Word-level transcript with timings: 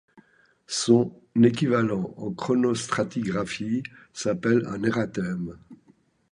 Son 0.65 1.13
équivalent 1.39 2.11
en 2.17 2.31
chronostratigraphie 2.31 3.83
s'appelle 4.13 4.65
un 4.65 4.81
érathème. 4.81 5.59